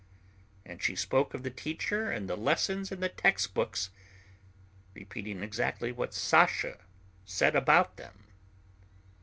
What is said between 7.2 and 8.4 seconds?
said about them.